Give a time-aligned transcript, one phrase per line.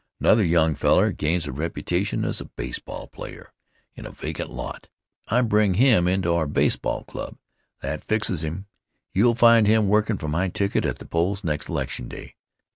[0.19, 3.53] Another young feller gains a reputation as a baseball player
[3.93, 4.87] in a vacant lot.
[5.27, 7.37] I bring him into our baseball dub.
[7.81, 8.65] That fixes him.
[9.13, 12.33] You'll find him workin' for my ticket at the polls next election day.